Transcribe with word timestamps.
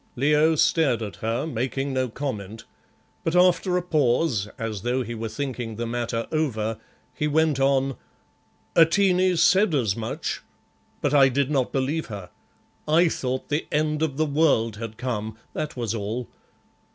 Leo 0.15 0.55
stared 0.55 1.03
at 1.03 1.17
her, 1.17 1.45
making 1.45 1.93
no 1.93 2.09
comment, 2.09 2.63
but 3.23 3.35
after 3.35 3.77
a 3.77 3.83
pause, 3.83 4.47
as 4.57 4.81
though 4.81 5.03
he 5.03 5.13
were 5.13 5.29
thinking 5.29 5.75
the 5.75 5.85
matter 5.85 6.25
over, 6.31 6.79
he 7.13 7.27
went 7.27 7.59
on 7.59 7.95
"Atene 8.75 9.37
said 9.37 9.75
as 9.75 9.95
much, 9.95 10.41
but 11.01 11.13
I 11.13 11.29
did 11.29 11.51
not 11.51 11.71
believe 11.71 12.07
her. 12.07 12.31
I 12.87 13.09
thought 13.09 13.49
the 13.49 13.67
end 13.71 14.01
of 14.01 14.17
the 14.17 14.25
world 14.25 14.77
had 14.77 14.97
come, 14.97 15.37
that 15.53 15.77
was 15.77 15.93
all. 15.93 16.27